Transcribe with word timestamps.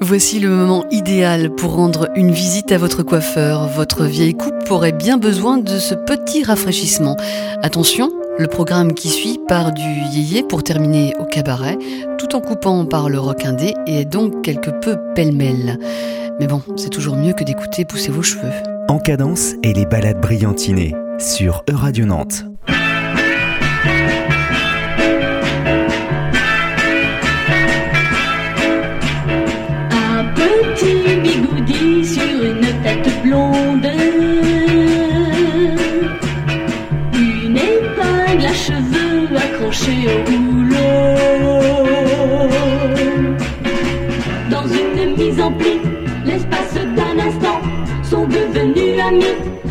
Voici 0.00 0.38
le 0.38 0.48
moment 0.48 0.84
idéal 0.92 1.50
pour 1.50 1.74
rendre 1.74 2.08
une 2.14 2.30
visite 2.30 2.70
à 2.70 2.78
votre 2.78 3.02
coiffeur. 3.02 3.66
Votre 3.66 4.04
vieille 4.04 4.34
coupe 4.34 4.70
aurait 4.70 4.92
bien 4.92 5.18
besoin 5.18 5.58
de 5.58 5.78
ce 5.78 5.94
petit 5.94 6.44
rafraîchissement. 6.44 7.16
Attention, 7.62 8.12
le 8.38 8.46
programme 8.46 8.94
qui 8.94 9.08
suit 9.08 9.40
part 9.48 9.72
du 9.72 9.82
yéyé 9.82 10.44
pour 10.44 10.62
terminer 10.62 11.14
au 11.18 11.24
cabaret, 11.24 11.76
tout 12.16 12.36
en 12.36 12.40
coupant 12.40 12.86
par 12.86 13.08
le 13.08 13.18
rock 13.18 13.44
indé 13.44 13.74
et 13.88 14.02
est 14.02 14.04
donc 14.04 14.42
quelque 14.42 14.70
peu 14.70 14.96
pêle-mêle. 15.16 15.78
Mais 16.38 16.46
bon, 16.46 16.62
c'est 16.76 16.90
toujours 16.90 17.16
mieux 17.16 17.32
que 17.32 17.42
d'écouter 17.42 17.84
pousser 17.84 18.12
vos 18.12 18.22
cheveux. 18.22 18.52
En 18.88 19.00
cadence 19.00 19.54
et 19.64 19.72
les 19.72 19.84
balades 19.84 20.20
brillantinées 20.20 20.94
sur 21.18 21.64
Euradio 21.68 22.06
Nantes. 22.06 22.47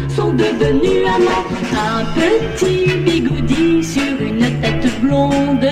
Sont 0.09 0.33
devenus 0.33 1.05
amants. 1.15 1.45
Un 1.73 2.05
petit 2.17 2.97
bigoudi 3.05 3.83
sur 3.83 4.21
une 4.21 4.45
tête 4.61 4.87
blonde. 5.01 5.69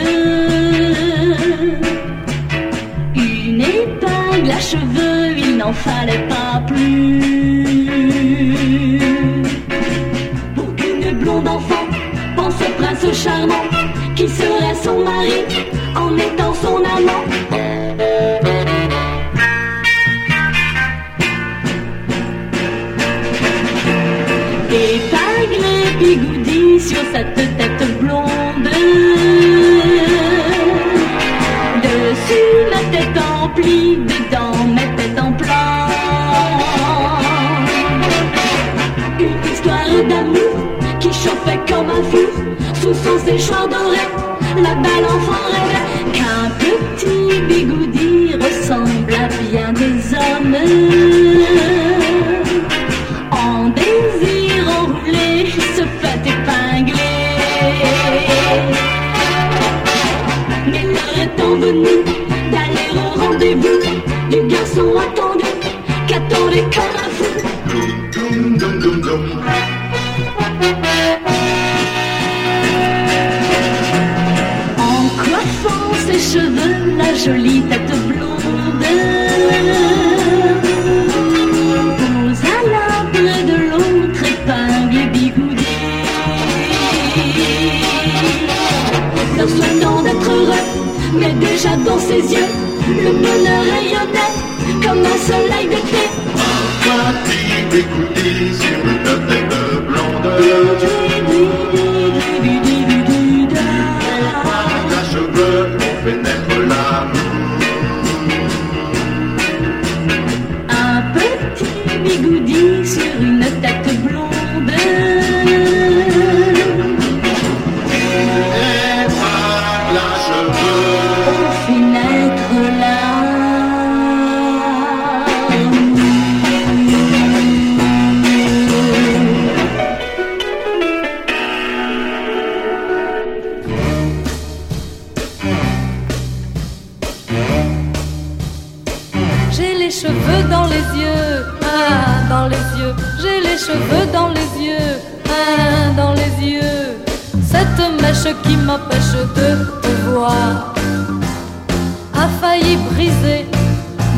Une 3.16 3.62
épingle 3.62 4.52
à 4.52 4.60
cheveux, 4.60 5.38
il 5.38 5.58
n'en 5.58 5.74
fallait 5.74 6.28
pas 6.28 6.62
plus. 6.68 7.90
Pour 10.56 10.76
qu'une 10.76 11.12
blonde 11.20 11.48
enfant 11.48 11.88
pense 12.36 12.56
au 12.62 12.72
prince 12.82 13.24
charmant 13.24 13.66
qui 14.16 14.28
serait 14.28 14.76
son 14.84 15.00
mari 15.00 15.44
en 15.96 16.16
étant 16.18 16.54
son 16.54 16.78
amant. 16.98 17.35
Sur 26.88 27.02
cette 27.12 27.34
tête 27.34 28.00
blonde. 28.00 28.70
Dessus 31.84 32.52
la 32.72 32.82
tête 32.96 33.18
emplie, 33.42 33.98
dedans 33.98 34.66
mes 34.76 34.96
têtes 34.96 35.20
en 35.20 35.32
plan. 35.32 35.88
Une 39.20 39.52
histoire 39.52 40.04
d'amour 40.10 40.56
qui 41.00 41.08
chauffait 41.08 41.60
comme 41.68 41.90
un 41.90 42.04
fou 42.12 42.28
sous 42.82 42.94
son 42.94 43.18
séchoir 43.26 43.68
doré, 43.68 44.06
la 44.58 44.76
belle 44.76 45.06
enfant 45.06 45.46
rêvait 45.54 46.12
qu'un 46.16 46.65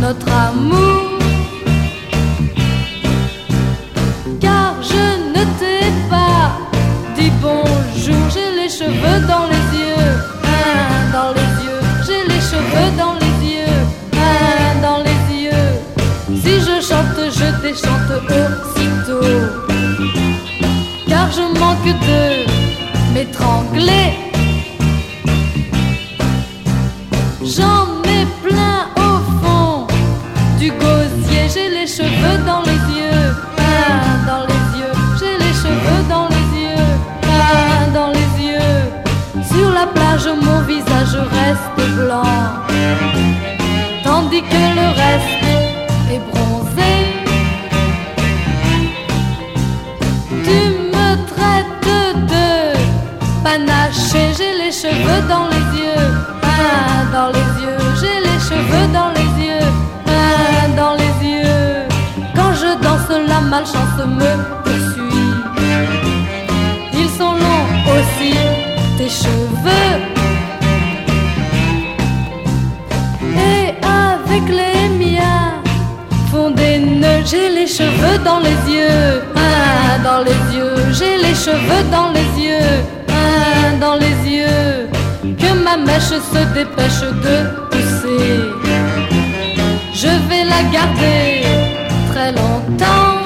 notre 0.08 0.32
amour. 0.32 1.20
Car 4.40 4.76
je 4.92 5.06
ne 5.36 5.44
t'ai 5.60 5.86
pas 6.10 6.44
dit 7.18 7.32
bonjour, 7.42 8.24
j'ai 8.34 8.52
les 8.60 8.70
cheveux 8.80 9.20
dans 9.32 9.46
les 9.54 9.66
yeux, 9.82 10.12
un 10.60 11.02
dans 11.18 11.32
les 11.40 11.52
yeux, 11.66 11.84
j'ai 12.06 12.24
les 12.32 12.42
cheveux 12.52 12.92
dans 13.02 13.16
les 13.24 13.36
yeux, 13.54 13.80
un 14.14 14.82
dans 14.88 15.00
les 15.08 15.22
yeux. 15.46 15.72
Si 16.42 16.54
je 16.68 16.76
chante, 16.90 17.22
je 17.40 17.48
déchante 17.66 18.12
aussitôt, 18.40 19.36
car 21.10 21.28
je 21.38 21.46
manque 21.60 21.92
de 22.10 22.24
m'étrangler. 23.14 24.27
Visage 40.68 41.16
reste 41.16 41.90
blanc, 41.96 42.24
tandis 44.04 44.42
que 44.42 44.64
le 44.80 44.88
reste 45.02 45.46
est 46.12 46.20
bronzé. 46.30 46.48
j'ai 54.38 54.54
les 54.64 54.72
cheveux 54.72 55.22
dans 55.28 55.48
les 55.48 55.66
yeux, 55.80 56.08
un 56.44 57.12
dans 57.12 57.30
les 57.30 57.50
yeux, 57.64 57.84
j'ai 58.00 58.20
les 58.28 58.40
cheveux 58.50 58.88
dans 58.94 59.12
les 59.18 59.46
yeux, 59.46 59.68
un 60.08 60.70
dans 60.76 60.94
les 60.94 61.28
yeux. 61.28 61.88
Quand 62.36 62.54
je 62.54 62.72
danse, 62.84 63.10
la 63.28 63.42
malchance 63.42 63.98
me 64.20 64.32
poursuit. 64.64 65.28
Ils 66.94 67.10
sont 67.18 67.34
longs 67.34 67.68
aussi, 67.96 68.34
tes 68.98 69.10
cheveux. 69.10 70.17
Les 74.50 74.90
miens, 75.04 75.62
font 76.32 76.52
des 76.52 76.78
nœuds, 76.80 77.24
j'ai 77.26 77.50
les 77.50 77.68
cheveux 77.68 78.18
dans 78.24 78.40
les 78.40 78.60
yeux, 78.74 79.24
un 79.36 80.04
dans 80.04 80.22
les 80.24 80.40
yeux, 80.56 80.76
j'ai 80.92 81.18
les 81.18 81.36
cheveux 81.36 81.84
dans 81.92 82.12
les 82.12 82.44
yeux 82.44 82.98
dans 83.80 83.96
les 83.96 84.16
yeux, 84.30 84.90
que 85.22 85.54
ma 85.64 85.78
mèche 85.78 86.18
se 86.34 86.42
dépêche 86.54 87.02
de 87.26 87.36
pousser. 87.70 88.40
Je 89.94 90.08
vais 90.30 90.44
la 90.46 90.62
garder 90.72 91.44
très 92.12 92.32
longtemps. 92.32 93.18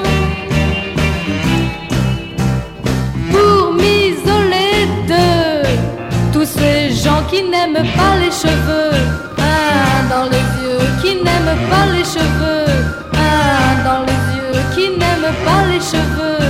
Pour 3.30 3.72
m'isoler 3.74 4.76
de 5.12 5.28
tous 6.32 6.46
ces 6.46 6.90
gens 6.90 7.22
qui 7.30 7.42
n'aiment 7.42 7.86
pas 7.96 8.16
les 8.22 8.30
cheveux. 8.30 9.31
Un 9.52 10.08
dans 10.12 10.28
les 10.34 10.46
yeux 10.62 10.86
qui 11.00 11.16
n'aiment 11.24 11.62
pas 11.70 11.86
les 11.94 12.04
cheveux. 12.04 12.72
Un 13.14 13.84
dans 13.86 14.02
les 14.08 14.22
yeux 14.36 14.60
qui 14.74 14.84
n'aiment 14.98 15.34
pas 15.44 15.62
les 15.70 15.80
cheveux. 15.80 16.42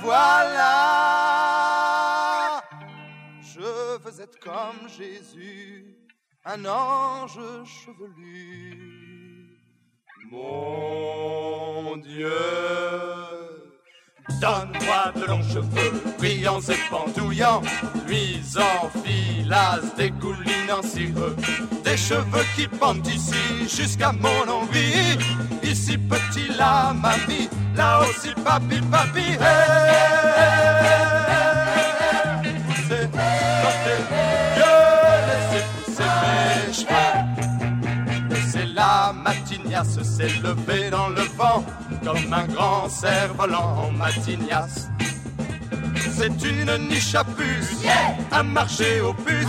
Voilà. 0.00 1.82
Je 3.40 3.98
veux 3.98 4.20
être 4.20 4.38
comme 4.40 4.88
Jésus, 4.88 5.96
un 6.44 6.64
ange 6.64 7.38
chevelu. 7.64 9.58
Mon 10.30 11.96
Dieu, 11.98 12.30
donne-moi 14.40 15.12
de 15.16 15.24
longs 15.26 15.42
cheveux, 15.42 15.92
brillants 16.18 16.60
et 16.60 16.78
pendouillants, 16.90 17.62
luisants, 18.06 18.90
filasses, 19.04 19.94
dégoulinants, 19.96 20.82
cireux, 20.82 21.36
des 21.84 21.96
cheveux 21.96 22.44
qui 22.56 22.66
pendent 22.66 23.02
d'ici 23.02 23.68
jusqu'à 23.68 24.12
mon 24.12 24.48
envie. 24.48 25.18
Ici 25.62 25.96
petit, 25.98 26.48
là 26.56 26.92
mamie, 26.92 27.48
là 27.76 28.00
aussi 28.00 28.32
papi, 28.44 28.80
papi. 28.90 29.20
Hey, 29.20 29.62
sortez, 33.62 34.00
Dieu, 34.54 34.74
laissez 35.28 35.64
pousser 35.74 36.12
mes 36.66 36.72
cheveux. 36.72 38.40
C'est 38.50 38.66
la 38.66 39.12
matinias 39.12 39.98
s'est 40.02 40.28
levé 40.42 40.90
dans 40.90 41.08
le 41.08 41.22
vent 41.36 41.64
comme 42.04 42.32
un 42.32 42.46
grand 42.46 42.88
cerf-volant 42.88 43.88
en. 43.88 43.92
C'est 46.14 46.44
une 46.44 46.88
niche 46.88 47.14
à 47.14 47.24
puce, 47.24 47.84
un 48.30 48.42
marché 48.42 49.00
aux 49.00 49.14
puces, 49.14 49.46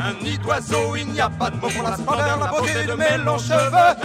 un 0.00 0.22
nid 0.22 0.38
d'oiseau, 0.38 0.94
il 0.96 1.08
n'y 1.08 1.20
a 1.20 1.30
pas 1.30 1.50
de 1.50 1.56
mots 1.56 1.68
pour 1.68 1.82
la 1.82 1.96
splendeur, 1.96 2.38
la 2.38 2.46
beauté 2.46 2.84
de 2.86 2.92
mes 2.92 3.24
longs 3.24 3.38
cheveux. 3.38 3.96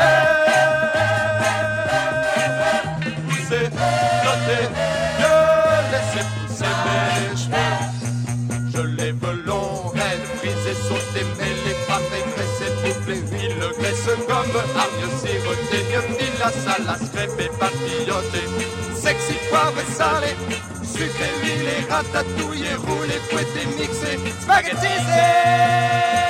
Flottez, 3.47 4.67
Dieu, 4.73 4.86
graisse 13.79 14.09
comme 14.27 14.55
hargne, 14.75 15.05
siroté, 15.19 15.79
gnocchi, 15.91 16.29
la 16.39 16.51
salace, 16.51 17.09
crêpée, 17.13 17.51
papilloté, 17.59 18.43
sexy, 18.95 19.35
poivre 19.49 19.79
et 19.79 19.91
salé, 19.91 20.35
sucré, 20.83 21.29
huilé, 21.43 21.85
ratatouillé, 21.89 22.73
roulé, 22.75 23.19
fouetté, 23.29 23.65
mixé, 23.77 24.19
spaghettisé. 24.41 26.27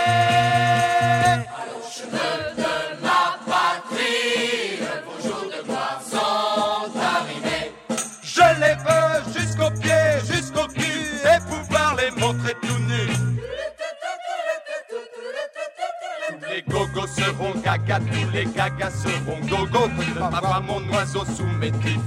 Tous 17.38 18.32
les 18.34 18.46
gagas 18.46 18.92
seront 18.92 19.40
gogo. 19.48 19.88
Ne 19.88 20.20
pas 20.20 20.40
voir 20.40 20.64
mon 20.64 20.82
oiseau 20.94 21.24
sous 21.26 21.46
mes 21.60 21.72
tifs. 21.72 22.00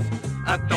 Un 0.46 0.58
temps 0.58 0.76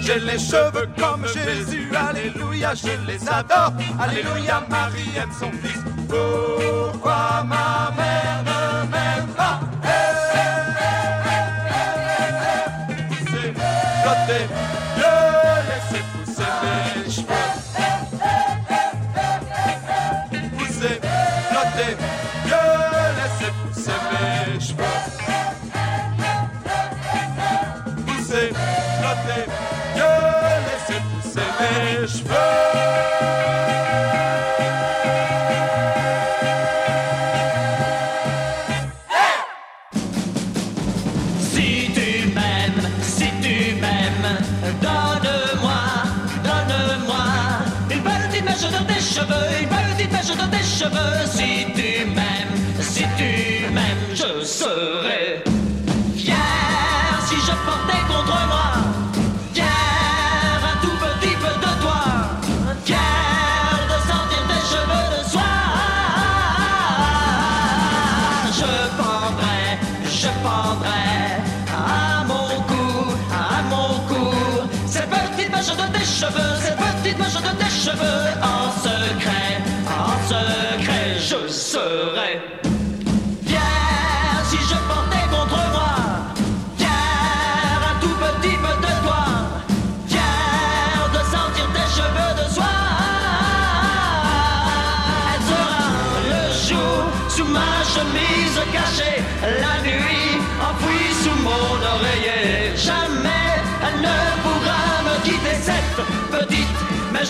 j'ai 0.00 0.18
les 0.18 0.38
cheveux 0.38 0.88
comme 0.98 1.26
Jésus. 1.26 1.88
Alléluia, 1.94 2.74
je 2.74 2.88
les 3.06 3.28
adore. 3.28 3.72
Alléluia, 4.00 4.62
Marie 4.68 5.16
aime 5.16 5.30
son 5.38 5.52
fils. 5.52 5.82
Pourquoi 6.08 7.44
ma 7.46 7.92
mère 7.96 8.42
ne 8.44 8.90
m'aime 8.90 9.19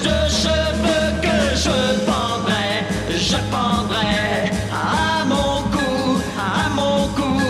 de 0.02 0.28
cheveux 0.28 1.08
que 1.20 1.56
je 1.56 1.78
pendrai, 2.06 2.84
je 3.10 3.36
pendrai 3.50 4.50
à 4.72 5.24
mon 5.24 5.62
cou, 5.70 6.20
à 6.38 6.68
mon 6.70 7.08
cou. 7.08 7.40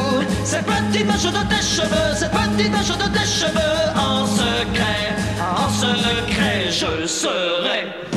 Cette 0.45 0.67
petite 0.67 1.07
mèche 1.07 1.23
de 1.23 1.45
tes 1.49 1.63
cheveux, 1.63 2.15
cette 2.15 2.33
petite 2.33 2.73
mèche 2.73 2.89
de 2.89 3.09
tes 3.17 3.27
cheveux, 3.27 3.79
en 3.97 4.27
secret, 4.27 5.15
en 5.57 5.69
secret, 5.69 6.71
je 6.71 7.07
serai. 7.07 8.10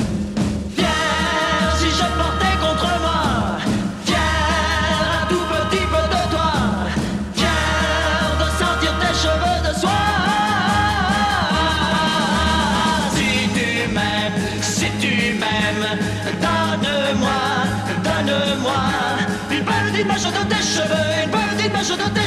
mèche 20.13 20.23
de 20.23 20.43
tes 20.47 20.61
cheveux, 20.61 21.23
une 21.23 21.31
petite 21.31 21.73
mèche 21.73 22.22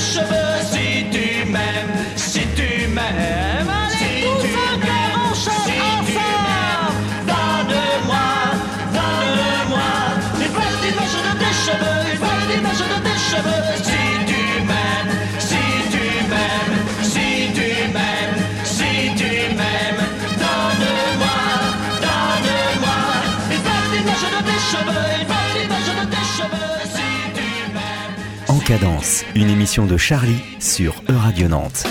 Cadence, 28.66 29.24
une 29.36 29.48
émission 29.48 29.86
de 29.86 29.96
Charlie 29.96 30.42
sur 30.58 31.00
E-Radio 31.08 31.46
Nantes. 31.46 31.86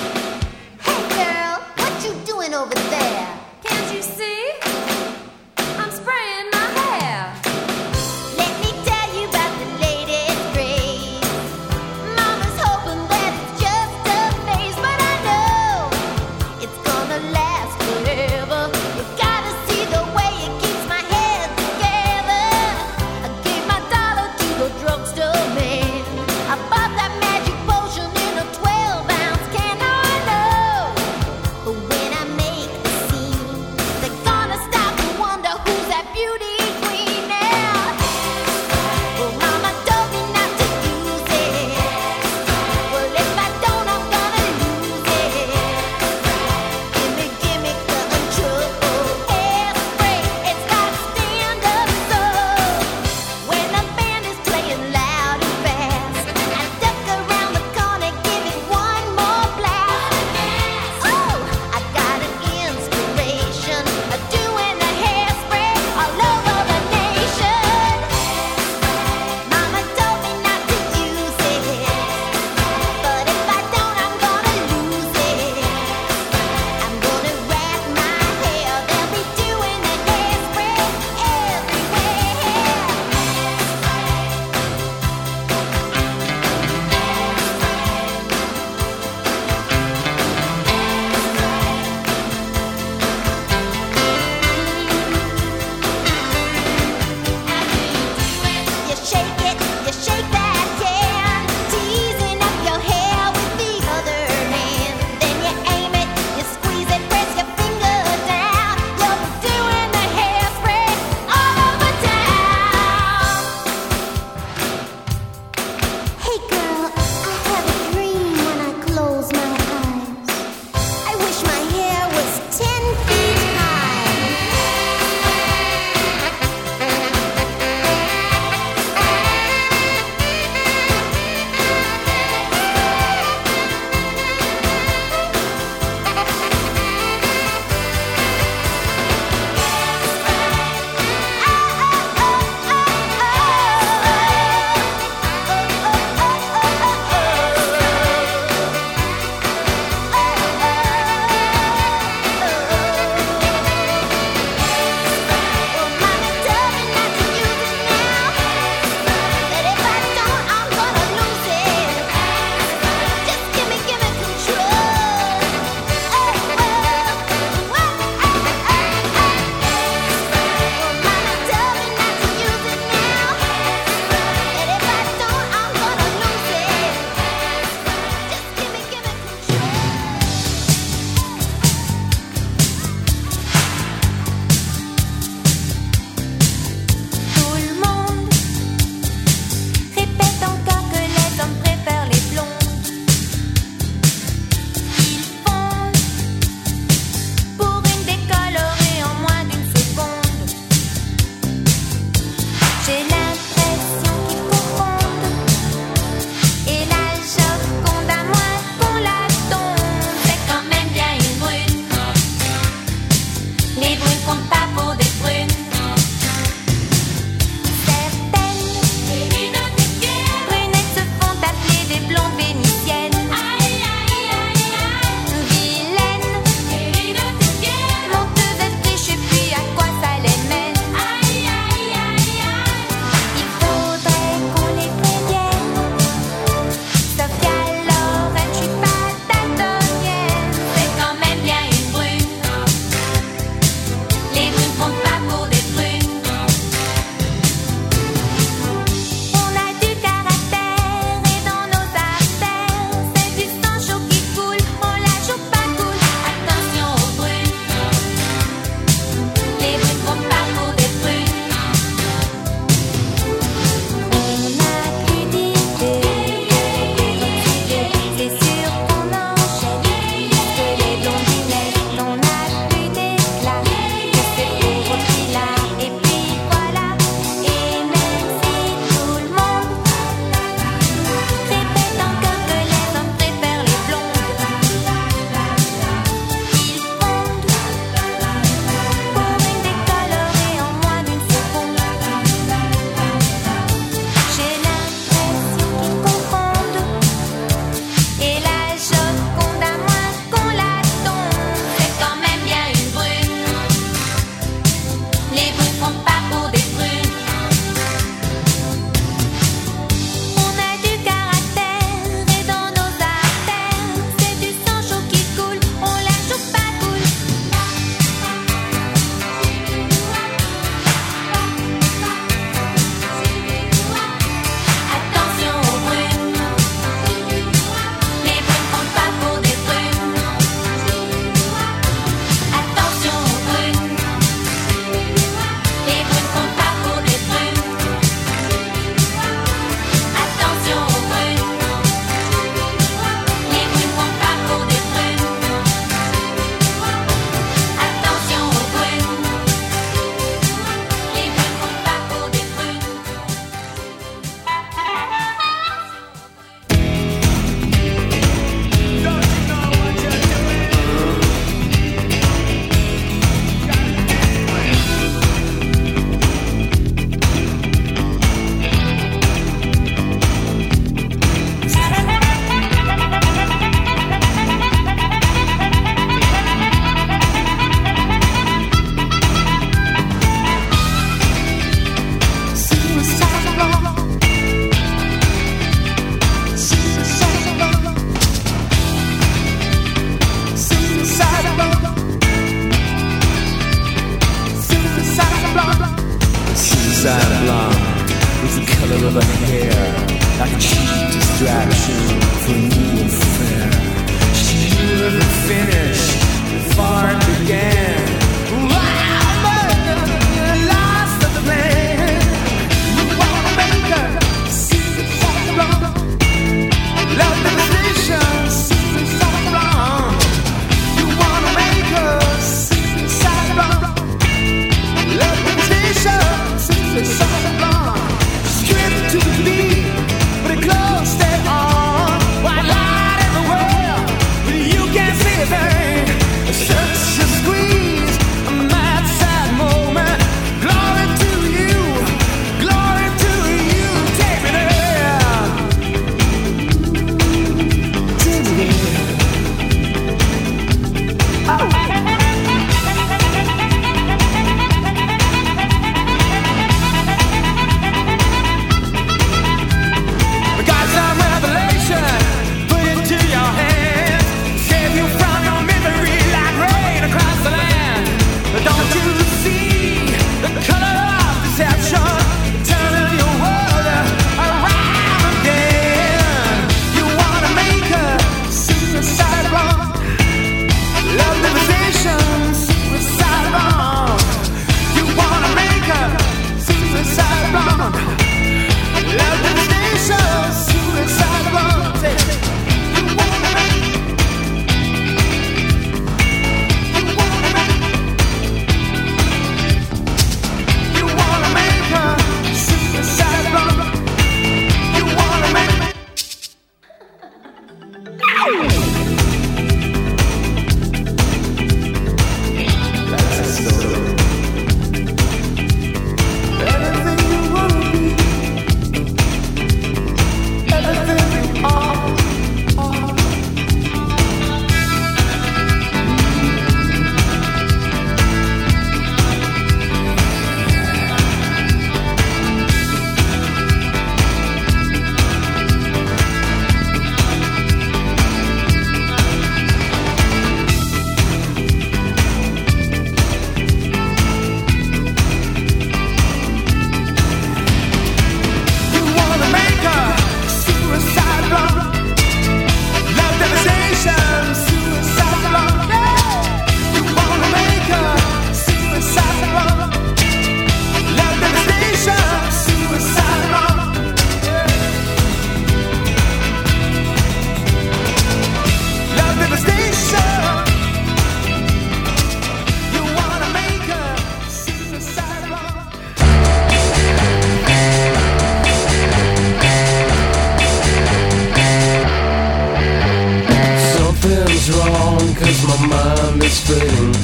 My 585.68 585.88
mind 585.88 586.44
is 586.44 586.60
fading. 586.62 587.16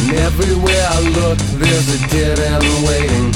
And 0.00 0.12
everywhere 0.18 0.86
I 0.90 1.00
look, 1.18 1.38
there's 1.58 1.88
a 1.96 2.08
dead 2.08 2.38
end 2.38 2.64
waiting. 2.86 3.32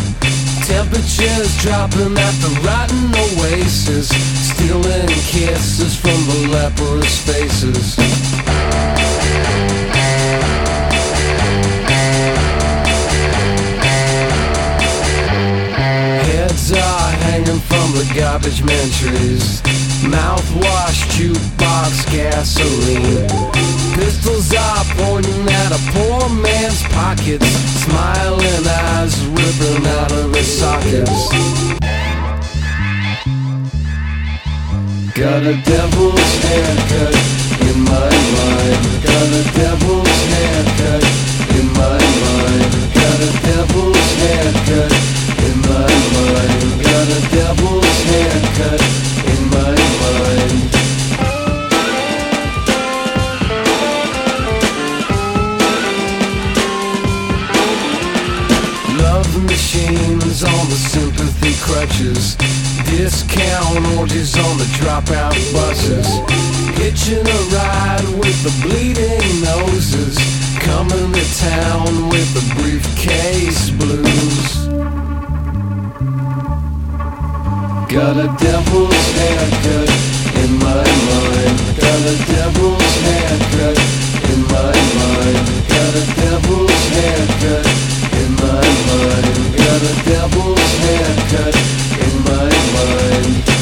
Temperatures 0.67 1.57
dropping 1.63 2.17
at 2.17 2.35
the 2.45 2.53
rotten 2.65 3.11
oasis, 3.27 4.09
stealing 4.51 5.09
kisses 5.33 5.97
from 5.97 6.19
the 6.31 6.49
leprous 6.53 7.19
faces. 7.27 9.00
Hanging 17.41 17.61
from 17.61 17.93
the 17.93 18.13
garbage 18.15 18.63
man 18.63 18.89
trees. 18.91 19.63
Mouthwash, 20.03 21.01
jukebox, 21.17 22.07
gasoline. 22.13 23.29
Pistols 23.95 24.53
are 24.55 24.85
pointing 24.97 25.49
at 25.49 25.73
a 25.73 25.81
poor 25.93 26.29
man's 26.29 26.83
pockets. 26.95 27.47
Smiling 27.85 28.67
eyes 28.67 29.15
ripping 29.27 29.87
out 29.87 30.13
of 30.13 30.35
his 30.35 30.59
sockets. 30.59 31.29
Got 35.15 35.43
a 35.43 35.57
devil's 35.63 36.33
haircut 36.45 37.15
in 37.69 37.79
my 37.85 38.11
mind. 38.37 38.81
Got 39.05 39.29
a 39.41 39.45
devil's 39.61 40.21
haircut 40.35 41.05
in 41.59 41.67
my 41.81 42.01
mind. 42.25 42.73
Got 42.95 43.19
a 43.21 43.31
devil's 43.49 44.11
haircut 44.23 44.93
in 45.47 45.57
my 45.69 45.91
mind. 46.15 46.70
A 47.11 47.21
devil's 47.33 48.03
haircut 48.05 48.81
in 49.27 49.43
my 49.51 49.75
mind. 50.01 50.63
Love 59.03 59.31
machines 59.43 60.45
on 60.45 60.69
the 60.69 60.77
sympathy 60.77 61.55
crutches. 61.67 62.37
Discount 62.87 63.99
orgies 63.99 64.37
on 64.39 64.59
the 64.59 64.69
dropout 64.79 65.35
buses. 65.53 66.07
Hitching 66.79 67.27
a 67.27 67.41
ride 67.51 68.07
with 68.21 68.39
the 68.45 68.53
bleeding 68.63 69.43
noses. 69.43 70.17
Coming 70.61 71.13
to 71.13 71.25
town 71.41 72.09
with 72.09 72.33
the 72.35 72.45
briefcase 72.55 73.71
blues. 73.71 74.70
Got 77.91 78.17
a 78.19 78.29
devil's 78.39 79.13
haircut 79.19 79.91
in 80.45 80.59
my 80.61 80.85
mind. 81.11 81.59
Got 81.75 82.03
a 82.07 82.17
devil's 82.31 82.95
haircut 83.03 83.79
in 84.31 84.43
my 84.47 84.73
mind. 84.95 85.39
Got 85.67 85.95
a 85.99 86.05
devil's 86.15 86.89
haircut 86.95 87.67
in 88.15 88.31
my 88.37 88.63
mind. 88.87 89.27
Got 89.57 89.83
a 89.83 90.05
devil's 90.07 90.73
haircut 90.87 91.57
in 92.07 92.15
my 92.23 92.49
mind. 92.75 93.60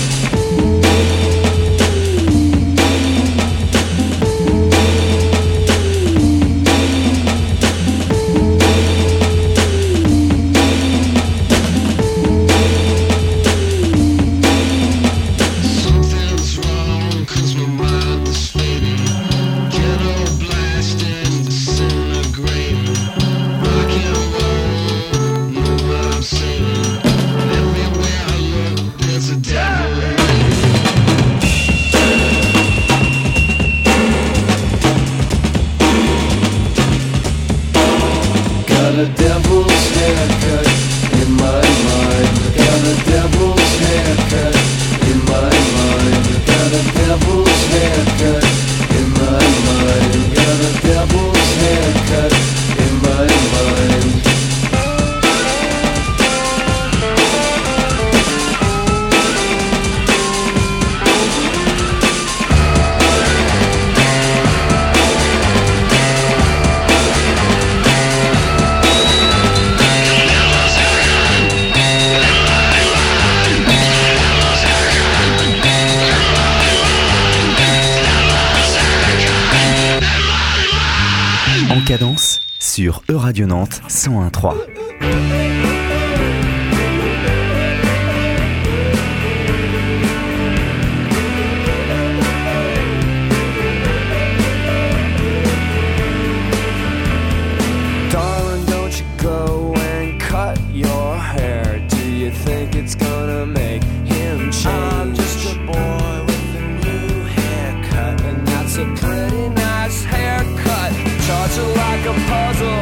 A 108.78 108.84
pretty 108.94 109.48
nice 109.48 110.04
haircut. 110.04 110.92
Torture 111.26 111.70
like 111.82 112.04
a 112.06 112.14
puzzle, 112.28 112.80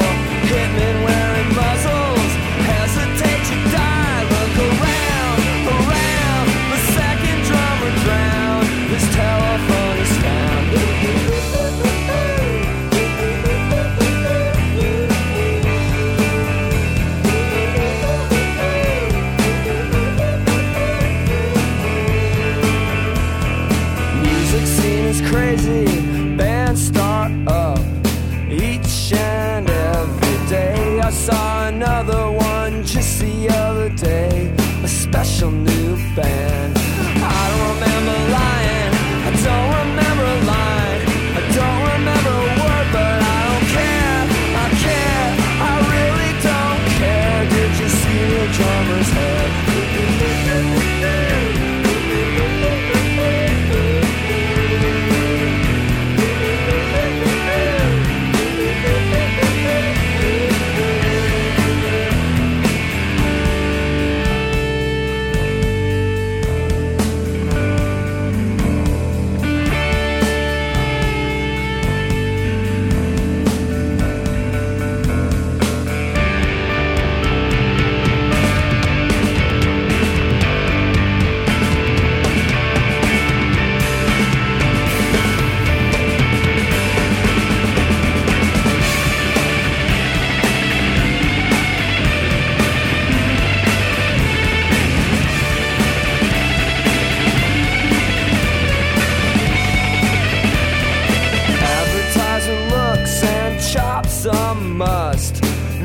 hitmen 0.50 1.04
wearing 1.04 1.15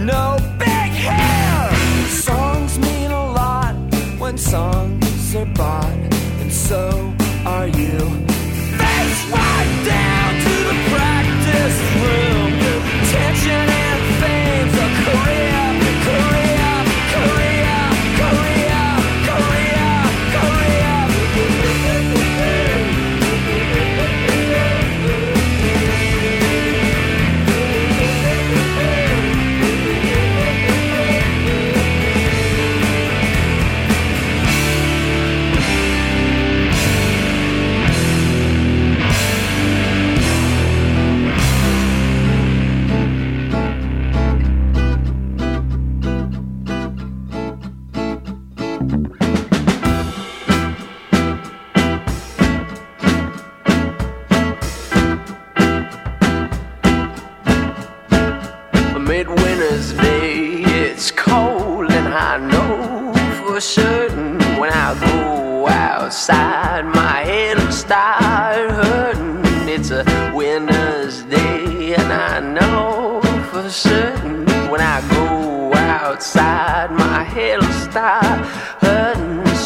No 0.06 0.36
big 0.58 0.68
hair! 0.68 2.08
Songs 2.10 2.80
mean 2.80 3.12
a 3.12 3.32
lot 3.34 3.76
when 4.18 4.36
songs 4.36 5.36
are 5.36 5.46
bought, 5.46 5.94
and 6.40 6.52
so 6.52 7.14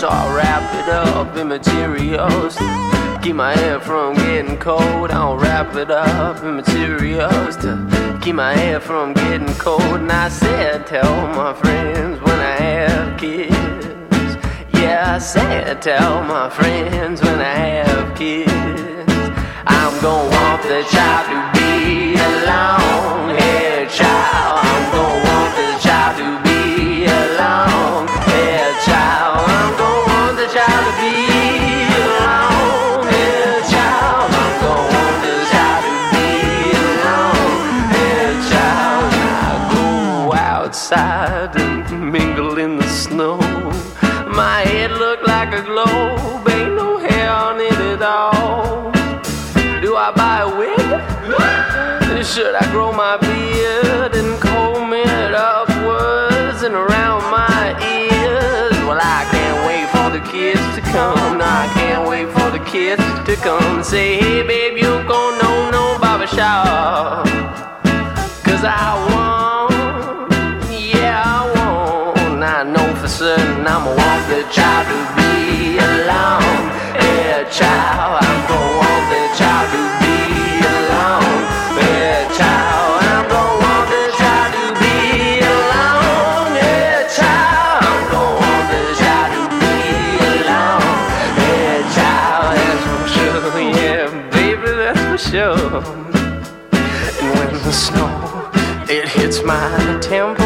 So 0.06 0.12
I 0.12 0.36
wrap 0.36 0.76
it 0.76 0.88
up 0.88 1.36
in 1.36 1.48
materials. 1.48 2.58
Keep 3.24 3.38
my 3.38 3.56
hair 3.58 3.80
from 3.80 4.14
getting 4.14 4.56
cold. 4.60 5.10
I'll 5.10 5.36
wrap 5.36 5.74
it 5.76 5.90
up 5.90 6.44
in 6.44 6.58
materials 6.58 7.58
to 7.64 8.20
keep 8.22 8.36
my 8.36 8.54
hair 8.54 8.80
from 8.80 9.14
getting 9.16 9.52
cold. 9.56 9.82
And 9.82 10.12
I 10.12 10.30
said, 10.30 10.86
tell 10.86 11.26
my 11.30 11.56
friends 11.56 12.22
when 12.22 12.40
I 12.40 12.56
have 12.62 13.20
kids. 13.20 14.38
Yeah, 14.80 15.16
I 15.16 15.18
said, 15.18 15.82
tell 15.82 16.24
my 16.24 16.52
friends 16.52 17.24
when 17.24 17.40
I 17.40 17.56
have 17.82 18.16
kids. 18.16 18.52
I'm 19.66 20.00
gonna 20.04 20.30
want 20.30 20.62
the 20.62 20.84
child 20.94 21.26
to 21.32 21.60
be 21.60 22.14
a 22.14 22.46
long 22.46 23.30
haired 23.40 23.90
child. 23.90 24.05
Globe, 45.86 46.50
ain't 46.50 46.76
no 46.76 46.98
hair 46.98 47.32
on 47.32 47.60
it 47.60 47.80
at 47.94 48.02
all. 48.02 48.92
Do 49.82 49.96
I 49.96 50.12
buy 50.12 50.38
a 50.42 50.58
wig? 50.58 50.76
Should 52.26 52.56
I 52.56 52.70
grow 52.72 52.92
my 52.92 53.18
beard 53.18 54.14
and 54.16 54.42
comb 54.42 54.92
it 54.94 55.34
upwards 55.34 56.64
and 56.64 56.76
around 56.76 57.22
my 57.32 57.78
ears? 57.80 58.76
Well, 58.88 59.00
I 59.00 59.22
can't 59.32 59.60
wait 59.68 59.88
for 59.96 60.10
the 60.10 60.24
kids 60.32 60.60
to 60.76 60.82
come. 60.82 61.38
No, 61.38 61.46
I 61.46 61.70
can't 61.76 62.10
wait 62.10 62.28
for 62.36 62.50
the 62.50 62.64
kids 62.66 63.04
to 63.28 63.36
come 63.38 63.84
say, 63.84 64.18
hey, 64.18 64.42
babe, 64.42 64.78
you 64.78 64.92
gon' 65.08 65.38
know 65.40 65.70
no 65.72 66.00
barbershop. 66.00 67.26
Cause 68.44 68.64
I 68.66 69.14
want. 69.14 70.25
I 72.56 72.64
know 72.64 72.96
for 72.96 73.10
certain 73.10 73.68
I'ma 73.68 73.92
want 73.92 74.30
the 74.32 74.48
child 74.50 74.88
to 74.88 75.00
be 75.20 75.76
a 75.76 76.08
long 76.08 76.72
haired 76.96 77.52
child. 77.52 78.24
I'm 78.24 78.48
the 79.12 79.24
child 79.36 79.68
to 79.76 79.84
be 80.00 80.64
a 80.64 80.76
long 80.88 81.36
haired 81.76 82.32
child. 82.32 83.04
I'm 83.12 83.28
gonna 83.28 83.60
want 83.60 83.88
the 83.92 84.08
child 84.16 84.52
to 84.56 84.66
be 84.80 84.96
a 85.44 85.56
long 85.68 86.56
haired 86.56 87.12
child. 87.12 87.84
I'm 87.92 88.08
gonna 88.16 88.64
child 89.04 89.30
to 89.36 89.44
be 89.60 89.76
a 90.24 90.48
long 90.48 90.96
child. 91.92 92.56
That's 92.56 92.88
for 92.88 93.08
sure, 93.20 93.60
yeah, 93.68 94.08
baby, 94.32 94.72
that's 94.80 95.04
for 95.12 95.20
sure. 95.20 95.84
And 97.20 97.28
when 97.36 97.52
the 97.68 97.74
snow 97.74 98.08
it 98.88 99.10
hits 99.10 99.44
my 99.44 100.00
temple, 100.00 100.45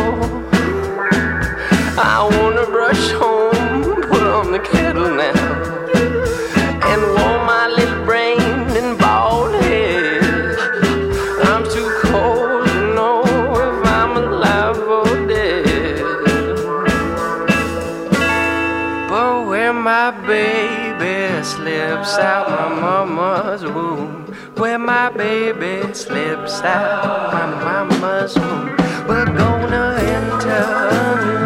baby 20.59 21.43
slips 21.43 22.17
out 22.17 22.49
my 22.49 22.81
mama's 22.81 23.63
womb, 23.63 24.25
where 24.55 24.77
my 24.77 25.09
baby 25.09 25.93
slips 25.93 26.61
out 26.61 27.31
my 27.33 27.45
mama's 27.65 28.35
womb, 28.35 28.75
we're 29.07 29.25
gonna 29.25 29.85
enter 30.17 31.38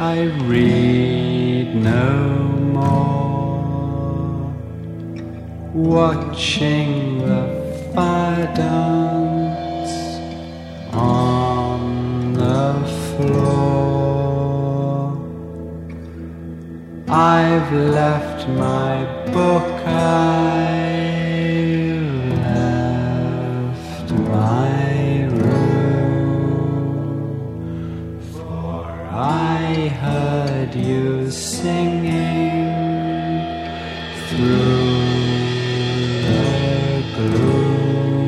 I 0.00 0.22
read 0.46 1.74
no 1.74 2.28
more, 2.72 4.50
watching 5.74 7.18
the 7.18 7.44
fire 7.94 8.46
dance 8.54 9.92
on 10.94 12.32
the 12.32 12.82
floor. 13.10 15.18
I've 17.06 17.70
left 17.70 18.48
my 18.48 19.04
book. 19.32 19.86
I 19.86 20.89
you 30.74 31.30
singing 31.30 32.66
through 34.28 35.00
the 36.26 37.02
gloom, 37.16 38.26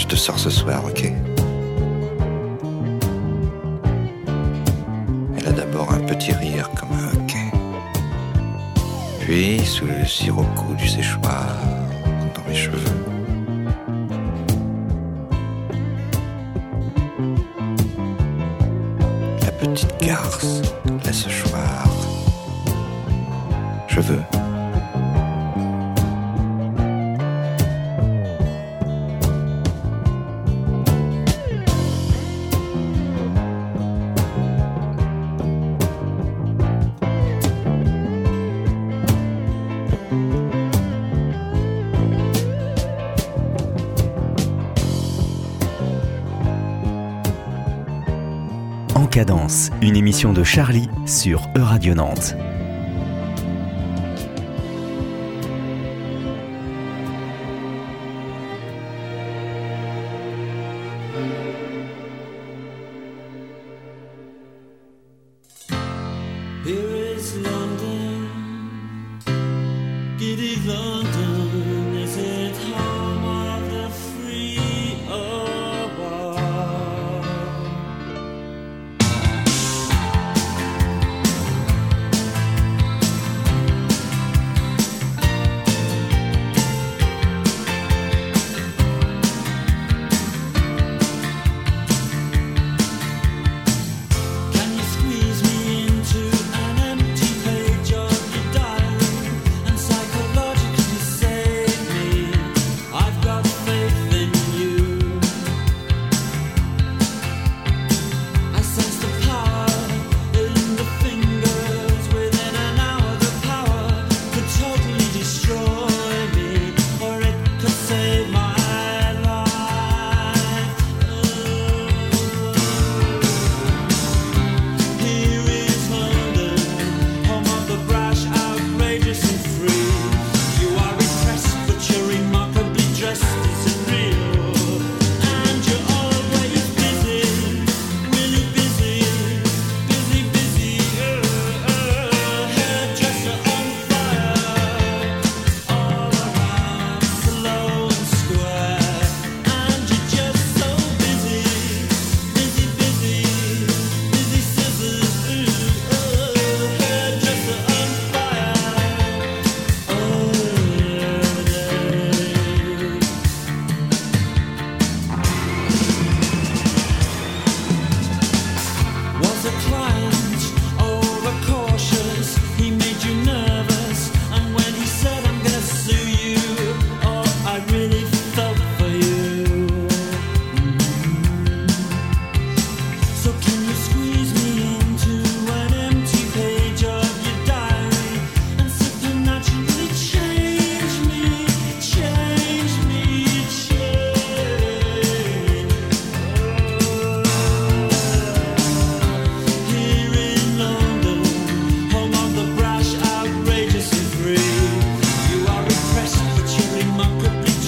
Je 0.00 0.06
te 0.06 0.16
sors 0.16 0.38
ce 0.38 0.48
soir, 0.48 0.82
ok 0.86 1.12
Elle 5.36 5.46
a 5.46 5.52
d'abord 5.52 5.92
un 5.92 6.00
petit 6.00 6.32
rire 6.32 6.70
comme 6.74 6.88
un 6.92 7.08
hockey. 7.12 7.52
Puis, 9.20 9.58
sous 9.58 9.84
le 9.84 10.06
sirocco 10.06 10.72
du 10.78 10.88
séchoir, 10.88 11.54
dans 12.34 12.42
mes 12.48 12.56
cheveux. 12.56 12.78
La 19.42 19.52
petite 19.52 19.94
garce, 20.00 20.62
la 21.04 21.12
séchoir. 21.12 21.86
Je 23.86 24.00
veux. 24.00 24.39
Une 49.82 49.96
émission 49.96 50.32
de 50.32 50.42
Charlie 50.42 50.88
sur 51.04 51.46
E-Radio 51.54 51.94
Nantes. 51.94 52.36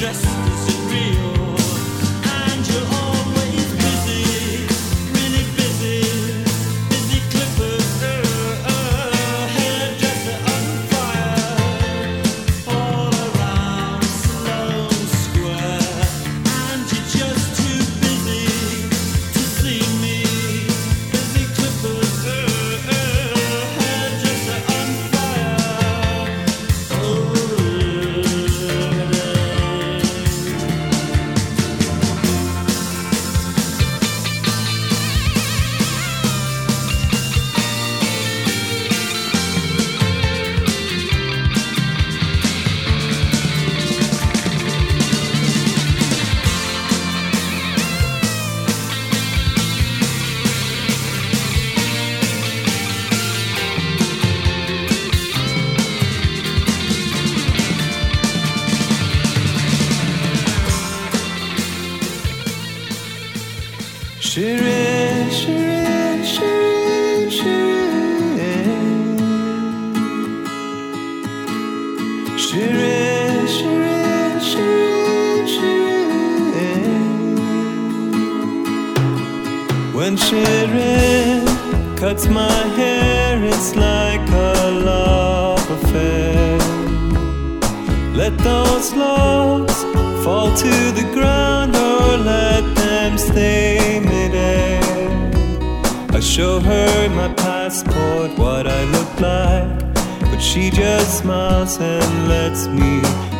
Just 0.03 0.27
as 0.27 0.69
it 0.69 0.91
feels. 0.91 1.32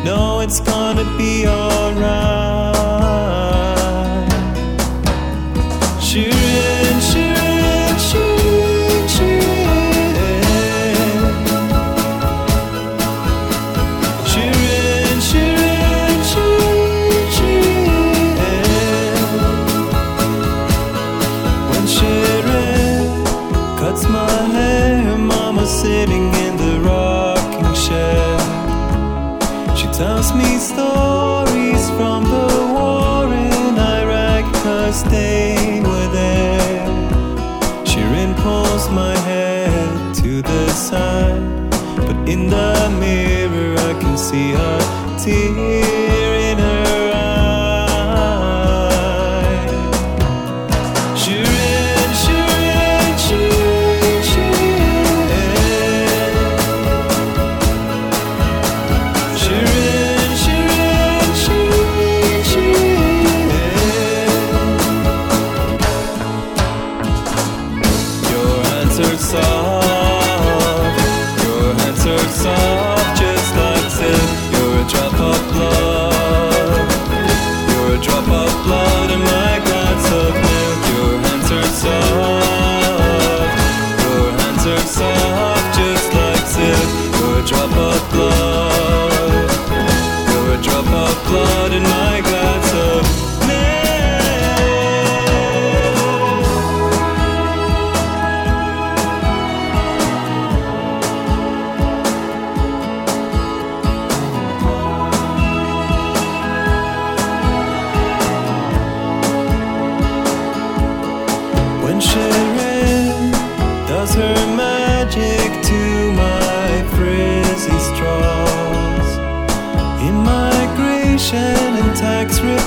No, 0.03 0.41
it's 0.41 0.59
gonna 0.59 1.05
be 1.17 1.47
alright. 1.47 2.73
ti. 45.23 45.92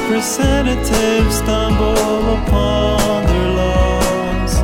representatives 0.09 1.39
stumble 1.39 2.35
upon 2.35 3.27
their 3.27 3.49
laws. 3.49 4.55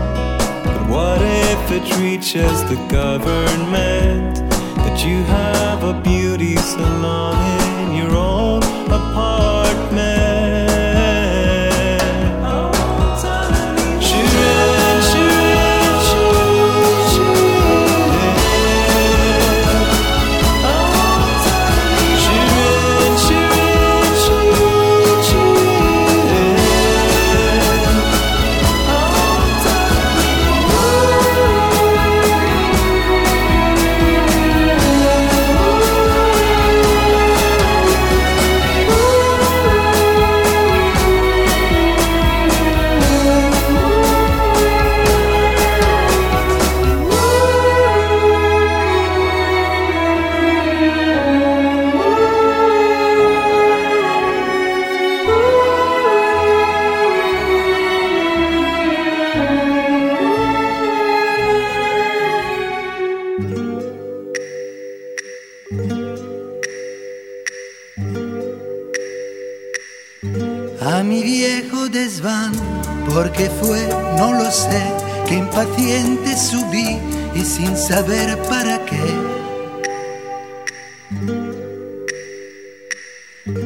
But 0.64 0.88
what 0.88 1.20
if 1.20 1.70
it 1.72 1.98
reaches 1.98 2.62
the 2.64 2.76
government 2.88 4.36
that 4.76 5.04
you 5.04 5.24
have 5.24 5.82
a 5.82 6.00
beauty 6.00 6.54
salon? 6.56 7.61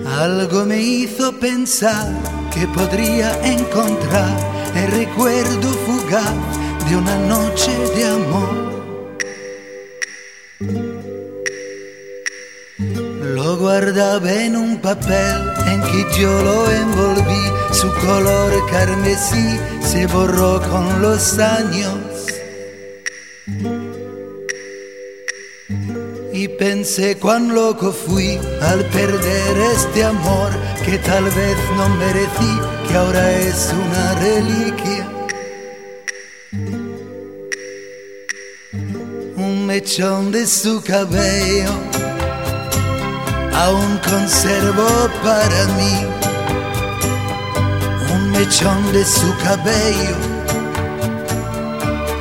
Algo 0.07 0.64
me 0.64 0.80
hizo 0.80 1.38
pensar 1.38 2.09
que 2.53 2.66
podría 2.68 3.30
encontrar 3.47 4.34
el 4.74 4.90
recuerdo 4.92 5.68
fugaz 5.84 6.34
de 6.88 6.97
una 6.97 7.16
noche 7.18 7.72
de 7.94 8.05
amor. 8.07 8.66
Lo 13.34 13.59
guardaba 13.59 14.32
en 14.32 14.57
un 14.57 14.78
papel 14.78 15.53
en 15.66 15.82
que 15.82 16.20
yo 16.20 16.42
lo 16.42 16.70
envolví, 16.70 17.44
su 17.72 17.92
color 18.07 18.53
carmesí 18.70 19.59
se 19.80 20.07
borró 20.07 20.62
con 20.70 21.03
los 21.03 21.38
años. 21.38 22.05
Pensé 26.87 27.18
cuán 27.18 27.53
loco 27.53 27.91
fui 27.91 28.39
al 28.62 28.84
perder 28.84 29.59
este 29.74 30.05
amor 30.05 30.53
que 30.84 30.97
tal 30.99 31.24
vez 31.24 31.57
no 31.76 31.89
merecí, 31.97 32.61
que 32.87 32.95
ahora 32.95 33.32
es 33.32 33.74
una 33.74 34.14
reliquia. 34.20 35.09
Un 39.37 39.66
mechón 39.66 40.30
de 40.30 40.47
su 40.47 40.80
cabello 40.80 41.72
aún 43.53 43.99
conservo 44.09 44.87
para 45.24 45.64
mí. 45.76 46.07
Un 48.14 48.30
mechón 48.30 48.93
de 48.93 49.05
su 49.05 49.34
cabello 49.43 50.16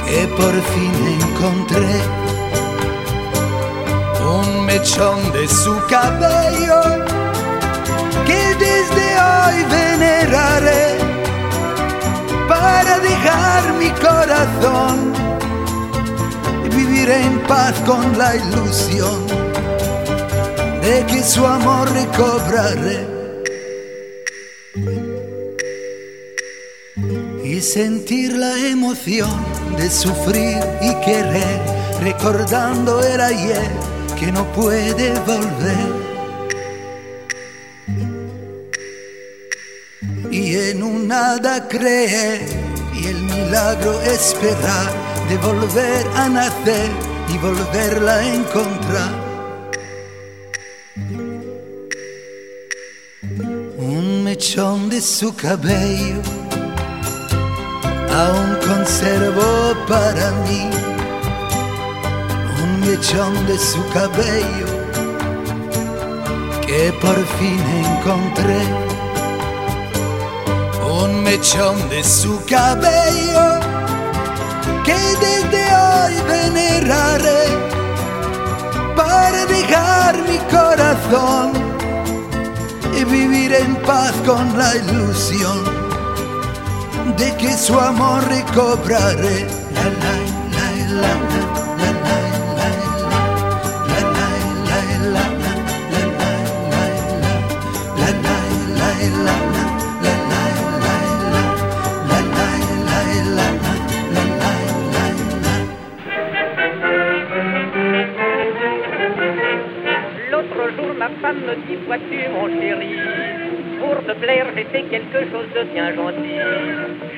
que 0.07 0.27
por 0.35 0.53
fin 0.71 1.19
encontré. 1.21 2.24
Un 4.37 4.65
mechón 4.65 5.31
de 5.31 5.47
su 5.47 5.73
cabello 5.87 6.81
que 8.27 8.41
desde 8.65 9.05
hoy 9.27 9.57
veneraré 9.77 10.97
para 12.49 12.99
dejar 12.99 13.73
mi 13.79 13.89
corazón 14.07 15.13
y 16.65 16.69
vivir 16.75 17.09
en 17.09 17.39
paz 17.47 17.73
con 17.85 18.17
la 18.17 18.35
ilusión 18.35 19.25
de 20.81 21.05
que 21.07 21.23
su 21.23 21.45
amor 21.45 21.89
recobraré. 21.91 23.15
y 27.45 27.61
sentir 27.61 28.33
la 28.33 28.57
emoción 28.67 29.29
de 29.77 29.89
sufrir 29.89 30.57
y 30.81 30.93
querer, 31.05 31.61
recordando 32.01 33.01
el 33.01 33.21
ayer 33.21 33.84
que 34.25 34.31
no 34.31 34.43
puede 34.53 35.13
volver. 35.19 35.87
Y 40.31 40.55
en 40.55 40.81
un 40.81 41.07
nada 41.07 41.67
creer 41.67 42.41
y 42.99 43.07
el 43.07 43.21
milagro 43.21 44.01
esperar 44.01 44.89
de 45.29 45.37
volver 45.37 46.07
a 46.15 46.27
nacer 46.27 46.89
y 47.33 47.37
volverla 47.37 48.15
a 48.15 48.33
encontrar. 48.33 49.13
Un 53.77 54.23
mechón 54.23 54.89
de 54.89 55.01
su 55.01 55.35
cabello 55.35 56.21
aún 58.11 58.57
conservo 58.67 59.75
para 59.87 60.31
mí 60.47 60.94
mechón 62.85 63.47
de 63.47 63.57
su 63.57 63.83
cabello 63.89 64.67
que 66.67 66.93
por 67.01 67.17
fin 67.37 67.59
encontré. 67.83 68.61
Un 71.01 71.23
mechón 71.23 71.89
de 71.89 72.03
su 72.03 72.39
cabello 72.45 73.59
que 74.83 74.99
desde 75.25 75.63
hoy 75.83 76.13
veneraré 76.27 77.45
para 78.95 79.45
dejar 79.47 80.17
mi 80.29 80.37
corazón 80.55 81.53
y 82.99 83.03
vivir 83.03 83.53
en 83.53 83.75
paz 83.77 84.13
con 84.25 84.57
la 84.57 84.75
ilusión 84.75 85.63
de 87.17 87.35
que 87.37 87.57
su 87.57 87.79
amor 87.79 88.23
recobraré. 88.27 89.47
La, 89.73 89.83
la, 90.01 91.01
la, 91.01 91.74
Vois-tu, 111.87 112.17
mon 112.33 112.47
chéri, 112.47 112.95
pour 113.79 113.97
te 114.05 114.13
plaire, 114.19 114.47
j'ai 114.55 114.63
fait 114.65 114.83
quelque 114.89 115.19
chose 115.31 115.47
de 115.55 115.63
bien 115.71 115.93
gentil. 115.93 116.39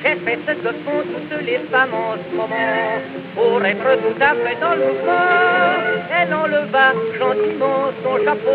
J'ai 0.02 0.16
fait 0.24 0.38
ce 0.46 0.52
que 0.52 0.72
font 0.84 1.02
toutes 1.10 1.46
les 1.46 1.58
femmes 1.70 1.94
en 1.94 2.16
ce 2.16 2.36
moment. 2.36 3.00
Pour 3.34 3.64
être 3.64 3.90
tout 4.02 4.20
à 4.20 4.34
fait 4.34 4.56
dans 4.60 4.74
le 4.74 4.84
mouvement, 4.88 5.78
elle 6.18 6.34
enleva 6.34 6.92
gentiment 7.18 7.90
son 8.02 8.24
chapeau. 8.24 8.50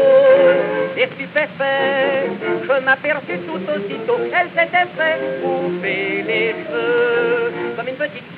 Et 0.98 1.08
stupéfait, 1.16 2.30
je 2.64 2.86
m'aperçus 2.86 3.40
tout 3.48 3.62
aussitôt, 3.74 4.20
elle 4.38 4.50
s'était 4.50 4.88
fait 4.96 5.42
couper 5.42 6.24
les 6.28 6.52
cheveux 6.52 7.52
comme 7.76 7.88
une 7.88 7.96
petite. 7.96 8.33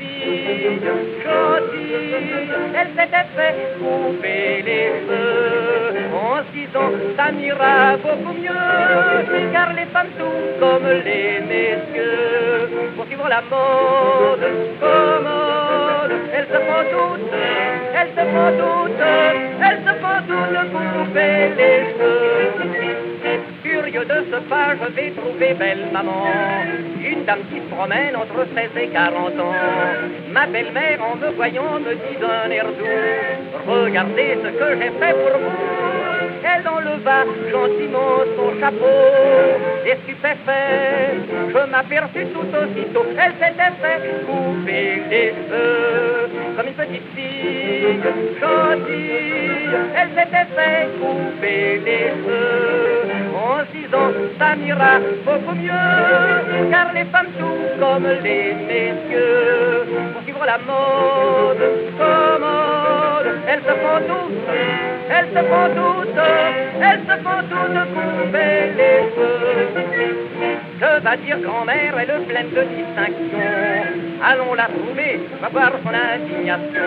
Elle 2.78 2.90
s'était 2.98 3.28
fait 3.36 3.56
couper 3.78 4.64
les 4.66 4.88
cheveux 5.08 6.06
en 6.14 6.38
se 6.38 6.50
disant 6.54 6.92
ça 7.16 7.32
m'ira 7.32 7.98
beaucoup 7.98 8.34
mieux, 8.34 9.52
car 9.52 9.74
les 9.74 9.86
femmes 9.86 10.10
sont 10.18 10.60
comme 10.60 10.88
les 10.88 11.40
messieurs. 11.42 12.70
Pour 12.96 13.06
suivre 13.06 13.28
la 13.30 13.42
mode 13.42 14.46
commode, 14.80 16.14
elles 16.34 16.48
se 16.48 16.60
font 16.68 16.84
toutes, 16.92 17.34
elles 17.96 18.14
se 18.16 18.24
font 18.32 18.52
toutes, 18.58 19.02
elles 19.62 19.82
se 19.86 19.94
font 20.02 20.20
toutes 20.28 20.85
de 24.08 24.26
ce 24.32 24.38
pas, 24.50 24.76
je 24.82 24.92
vais 24.96 25.12
trouver 25.12 25.54
belle 25.54 25.88
maman, 25.92 26.26
une 27.00 27.24
dame 27.26 27.40
qui 27.50 27.58
se 27.58 27.76
promène 27.76 28.16
entre 28.16 28.46
16 28.56 28.70
et 28.84 28.88
40 28.88 29.40
ans. 29.40 29.54
Ma 30.32 30.46
belle-mère, 30.48 31.00
en 31.04 31.16
me 31.16 31.30
voyant, 31.36 31.80
me 31.80 31.94
dit 31.94 32.18
d'un 32.20 32.50
air 32.52 32.66
doux, 32.66 33.72
regardez 33.72 34.38
ce 34.44 34.50
que 34.60 34.68
j'ai 34.80 34.92
fait 35.00 35.14
pour 35.14 35.40
vous. 35.40 36.16
Elle 36.48 36.68
enleva 36.68 37.26
gentiment 37.52 38.20
son 38.38 38.60
chapeau 38.60 39.02
et 39.86 39.96
stupéfait, 40.04 41.18
je 41.50 41.72
m'aperçus 41.72 42.28
tout 42.34 42.48
aussitôt, 42.56 43.06
elle 43.18 43.34
s'était 43.34 43.74
fait 43.82 44.26
couper 44.26 45.02
les 45.10 45.30
cheveux 45.30 46.30
comme 46.56 46.68
une 46.68 46.74
petite 46.74 47.08
fille 47.16 48.00
gentille. 48.40 49.46
Elle 49.98 50.10
s'était 50.10 50.48
fait 50.56 50.88
couper 51.00 51.82
les 51.84 52.10
cheveux 52.10 52.95
en 53.56 53.66
se 53.66 53.78
disant 53.78 54.12
ça 54.38 54.56
m'ira 54.56 55.00
beaucoup 55.26 55.56
mieux, 55.56 56.70
car 56.72 56.94
les 56.94 57.06
femmes 57.06 57.32
sont 57.40 57.58
comme 57.80 58.08
les 58.24 58.54
messieurs 58.70 59.86
pour 60.14 60.22
suivre 60.24 60.46
la 60.46 60.58
mode 60.58 61.64
commode. 61.98 63.30
Elles 63.48 63.62
se 63.62 63.76
font 63.84 64.02
toutes, 64.10 64.56
elles 65.10 65.30
se 65.36 65.42
font 65.50 65.70
toutes, 65.80 66.22
elles 66.82 67.04
se 67.10 67.16
font 67.24 67.42
toutes 67.50 67.80
couper 67.94 68.74
les. 68.78 70.25
Que 70.80 71.00
va 71.02 71.16
dire 71.16 71.40
grand-mère, 71.40 71.96
elle 71.98 72.10
est 72.10 72.26
pleine 72.28 72.50
de 72.50 72.64
distinction. 72.76 73.40
Allons 74.22 74.54
la 74.56 74.66
trouver, 74.66 75.22
va 75.42 75.48
voir 75.48 75.72
son 75.82 75.94
indignation. 75.94 76.82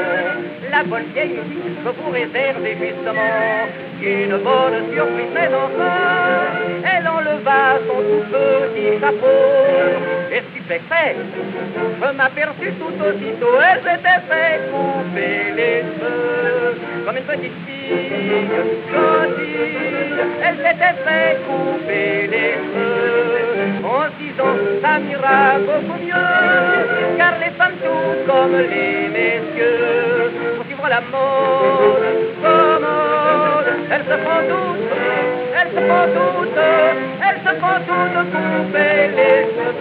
La 0.70 0.82
bonne 0.84 1.08
vieille 1.14 1.36
nous 1.36 1.44
dit, 1.44 1.76
je 1.82 1.88
vous 1.88 2.10
réserve 2.10 2.64
justement 2.64 3.66
une 4.02 4.36
bonne 4.44 4.94
surprise, 4.94 5.32
mais 5.32 5.48
enfin, 5.48 5.96
elle 6.84 7.08
enleva 7.08 7.78
son 7.86 8.02
tout 8.02 8.24
petit 8.30 9.00
chapeau. 9.00 9.26
Je 10.70 12.12
m'aperçus 12.12 12.72
tout 12.78 12.92
aussitôt, 13.02 13.56
elle 13.58 13.80
s'était 13.82 14.20
fait 14.28 14.60
couper 14.70 15.52
les 15.56 15.80
cheveux 15.80 16.74
comme 17.06 17.16
une 17.16 17.24
petite 17.24 17.52
fille 17.66 18.48
gentille. 18.92 19.78
Elle 20.44 20.56
s'était 20.56 20.96
fait 21.04 21.38
couper 21.46 22.26
les 22.26 22.52
cheveux 22.52 23.84
en 23.84 24.08
disant 24.20 24.56
ça 24.82 24.98
m'ira 24.98 25.58
beaucoup 25.58 25.98
mieux, 26.04 27.16
car 27.16 27.32
les 27.40 27.52
femmes 27.56 27.76
sont 27.82 28.30
comme 28.30 28.56
les 28.56 29.08
messieurs 29.08 30.30
pour 30.56 30.64
suivre 30.66 30.88
la 30.88 31.00
mode 31.00 32.04
commode. 32.42 33.68
Elles 33.90 34.04
se 34.04 34.16
font 34.22 34.42
toutes, 34.50 35.27
elle 35.60 35.70
se 35.70 35.80
prend 35.86 36.06
toute, 36.06 36.56
elle 36.56 37.40
se 37.44 37.52
prend 37.58 37.78
toute 37.80 38.30
coupée 38.30 39.08
les 39.16 39.40
cheveux. 39.54 39.78